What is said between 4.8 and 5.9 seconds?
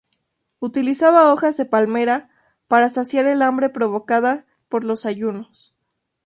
los ayunos.